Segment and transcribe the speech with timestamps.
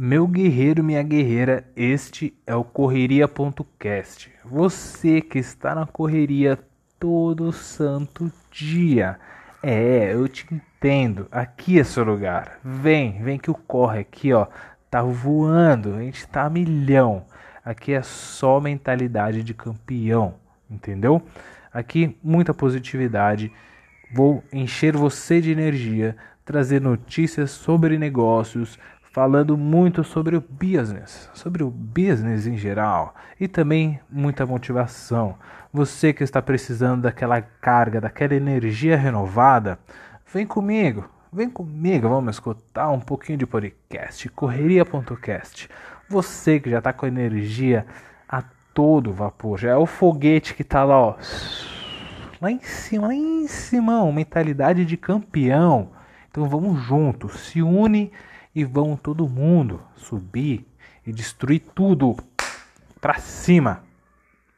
[0.00, 4.30] Meu guerreiro, minha guerreira, este é o Correria.cast.
[4.44, 6.56] Você que está na correria
[7.00, 9.18] todo santo dia.
[9.60, 11.26] É, eu te entendo.
[11.32, 12.60] Aqui é seu lugar.
[12.62, 14.46] Vem, vem que o corre aqui, ó,
[14.88, 15.94] tá voando.
[15.94, 17.26] A gente tá a milhão.
[17.64, 20.36] Aqui é só mentalidade de campeão,
[20.70, 21.20] entendeu?
[21.72, 23.50] Aqui muita positividade.
[24.14, 28.78] Vou encher você de energia, trazer notícias sobre negócios,
[29.18, 35.34] falando muito sobre o business, sobre o business em geral e também muita motivação.
[35.72, 39.76] Você que está precisando daquela carga, daquela energia renovada,
[40.32, 45.68] vem comigo, vem comigo, vamos escutar um pouquinho de podcast, correria.cast.
[46.08, 47.84] Você que já está com energia
[48.28, 51.16] a todo vapor, já é o foguete que está lá, ó,
[52.40, 55.90] lá em cima, lá em cima, mentalidade de campeão.
[56.30, 58.12] Então vamos juntos, se une
[58.58, 60.66] e vão todo mundo subir
[61.06, 62.16] e destruir tudo
[63.00, 63.84] para cima.